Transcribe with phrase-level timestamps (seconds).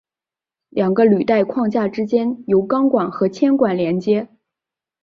[0.69, 4.29] 两个履带框架之间由钢管和铅管连接。